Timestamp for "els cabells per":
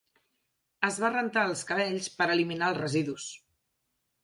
1.51-2.29